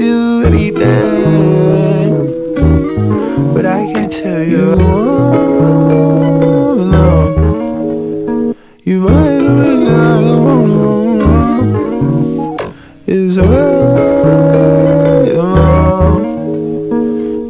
you 0.00 0.42
anything, 0.44 2.10
but 3.54 3.66
I 3.66 3.92
can't 3.92 4.12
tell 4.12 4.42
you. 4.42 4.74
Oh, 4.78 6.74
no. 6.96 8.54
You 8.84 9.08
on. 9.08 9.30
It's 13.12 13.38
alright, 13.38 15.28
alone. 15.34 16.22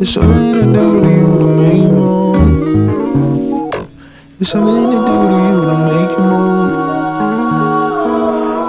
It's 0.01 0.13
something 0.15 0.55
to 0.55 0.63
do 0.73 1.03
to 1.03 1.09
you 1.11 1.39
to 1.39 1.47
make 1.61 1.83
you 1.83 1.93
move. 1.93 2.41
It's 4.41 4.51
something 4.51 4.87
to 4.87 4.91
do 4.91 5.17
to 5.29 5.37
you 5.45 5.61
to 5.69 5.77
make 5.85 6.13
you 6.17 6.25
move. 6.25 6.73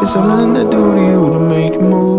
It's 0.02 0.12
something 0.12 0.54
to 0.56 0.64
do 0.70 0.82
to 0.96 1.02
you 1.02 1.22
to 1.32 1.40
make 1.40 1.74
you 1.76 1.80
move. 1.80 2.11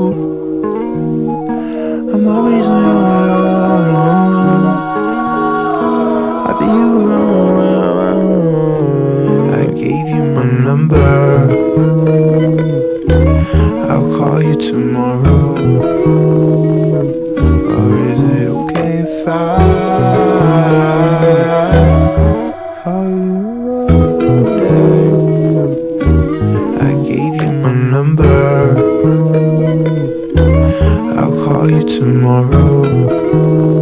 I 9.55 9.67
gave 9.67 10.09
you 10.09 10.23
my 10.37 10.45
number. 10.45 10.97
I'll 13.91 14.09
call 14.19 14.43
you 14.43 14.57
tomorrow. 14.57 15.55
Or 17.75 17.89
is 18.11 18.21
it 18.23 18.49
okay 18.49 18.93
if 19.07 19.29
I 19.29 19.31
call 22.83 23.09
you? 23.09 23.39
I 26.81 26.93
gave 27.09 27.35
you 27.43 27.53
my 27.65 27.73
number. 27.95 28.39
I'll 31.19 31.37
call 31.45 31.67
you 31.71 31.83
tomorrow. 31.85 33.82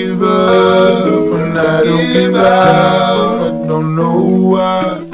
Give 0.00 0.22
up 0.22 1.30
when 1.30 1.56
I 1.58 1.82
don't 1.84 2.12
give 2.14 2.34
out? 2.34 3.42
I 3.42 3.66
don't 3.68 3.94
know 3.94 4.18
why. 4.52 5.04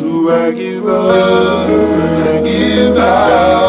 Do 0.00 0.30
I 0.30 0.52
give 0.52 0.86
up 0.86 1.68
when 1.68 2.28
I 2.28 2.42
give 2.42 2.96
out? 2.96 3.67